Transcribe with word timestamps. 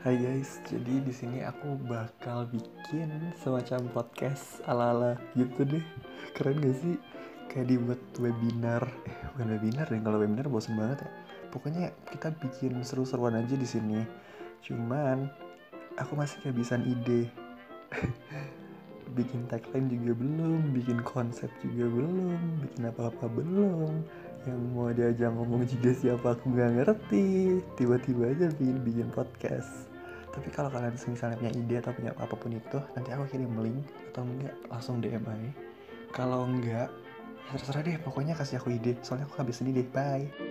guys, 0.00 0.64
jadi 0.64 1.04
di 1.04 1.12
sini 1.12 1.44
aku 1.44 1.76
bakal 1.84 2.48
bikin 2.48 3.12
semacam 3.36 3.84
podcast 3.92 4.64
ala-ala 4.64 5.20
gitu 5.36 5.60
deh. 5.68 5.84
Keren 6.32 6.56
gak 6.56 6.72
sih? 6.80 6.96
Kayak 7.52 7.68
dibuat 7.68 8.00
webinar. 8.16 8.80
Eh, 9.04 9.12
bukan 9.36 9.60
webinar 9.60 9.92
deh, 9.92 10.00
kalau 10.00 10.16
webinar 10.16 10.48
bosen 10.48 10.80
banget 10.80 11.04
ya. 11.04 11.10
Pokoknya 11.52 11.92
kita 12.08 12.32
bikin 12.32 12.80
seru-seruan 12.80 13.36
aja 13.36 13.52
di 13.52 13.68
sini. 13.68 14.00
Cuman 14.64 15.28
aku 16.00 16.16
masih 16.16 16.40
kehabisan 16.48 16.80
ide. 16.88 17.28
bikin 19.20 19.52
tagline 19.52 19.92
juga 19.92 20.16
belum, 20.16 20.72
bikin 20.80 21.04
konsep 21.04 21.52
juga 21.60 21.92
belum, 21.92 22.40
bikin 22.64 22.88
apa-apa 22.88 23.28
belum. 23.28 24.00
Yang 24.48 24.60
mau 24.72 24.88
diajak 24.88 25.30
ngomong 25.36 25.62
juga 25.68 25.90
siapa 25.92 26.32
aku 26.32 26.52
nggak 26.52 26.70
ngerti. 26.80 27.24
Tiba-tiba 27.76 28.32
aja 28.32 28.46
bikin 28.56 28.78
bikin 28.80 29.08
podcast. 29.12 29.90
Tapi 30.30 30.48
kalau 30.54 30.70
kalian 30.70 30.94
misalnya 30.94 31.36
punya 31.36 31.52
ide 31.52 31.76
atau 31.82 31.92
punya 31.92 32.14
apa 32.14 32.34
pun 32.38 32.54
itu, 32.54 32.78
nanti 32.94 33.10
aku 33.10 33.26
kirim 33.34 33.50
link 33.60 33.82
atau 34.14 34.22
enggak 34.22 34.54
langsung 34.70 35.02
DM 35.02 35.26
aja. 35.26 35.50
Kalau 36.14 36.46
enggak, 36.46 36.88
ya 37.50 37.54
terserah 37.58 37.82
deh. 37.82 37.98
Pokoknya 38.00 38.38
kasih 38.38 38.62
aku 38.62 38.70
ide. 38.72 38.94
Soalnya 39.02 39.26
aku 39.26 39.42
habis 39.42 39.60
ide. 39.60 39.82
Bye. 39.90 40.49